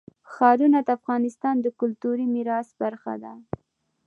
[0.33, 3.33] ښارونه د افغانستان د کلتوري میراث برخه ده.